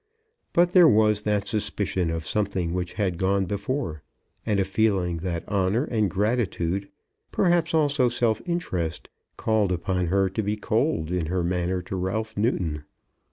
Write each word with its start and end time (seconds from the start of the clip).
But 0.51 0.71
there 0.71 0.87
was 0.87 1.21
that 1.21 1.47
suspicion 1.47 2.09
of 2.09 2.25
something 2.25 2.73
which 2.73 2.93
had 2.93 3.19
gone 3.19 3.45
before, 3.45 4.01
and 4.47 4.59
a 4.59 4.65
feeling 4.65 5.17
that 5.17 5.47
honour 5.47 5.83
and 5.83 6.09
gratitude, 6.09 6.89
perhaps, 7.31 7.71
also, 7.75 8.09
self 8.09 8.41
interest, 8.47 9.09
called 9.37 9.71
upon 9.71 10.07
her 10.07 10.27
to 10.27 10.41
be 10.41 10.55
cold 10.57 11.11
in 11.11 11.27
her 11.27 11.43
manner 11.43 11.83
to 11.83 11.95
Ralph 11.95 12.35
Newton. 12.35 12.83